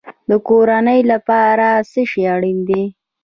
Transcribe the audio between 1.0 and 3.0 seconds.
لپاره څه شی اړین دی؟